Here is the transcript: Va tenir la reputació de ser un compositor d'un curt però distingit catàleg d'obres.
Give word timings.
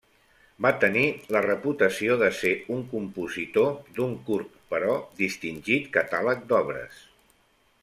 Va 0.65 0.69
tenir 0.83 1.03
la 1.35 1.41
reputació 1.45 2.15
de 2.21 2.29
ser 2.37 2.53
un 2.77 2.81
compositor 2.95 3.69
d'un 3.99 4.17
curt 4.31 4.57
però 4.73 4.97
distingit 5.23 5.89
catàleg 6.01 6.45
d'obres. 6.55 7.07